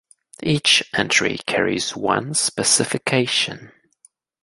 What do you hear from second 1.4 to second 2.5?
carries one